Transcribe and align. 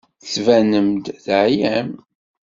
Tettbanem-d 0.21 1.05
teɛyam. 1.23 1.91